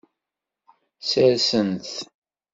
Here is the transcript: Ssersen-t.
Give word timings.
Ssersen-t. 1.01 1.89